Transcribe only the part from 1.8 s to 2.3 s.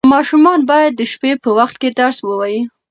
کې درس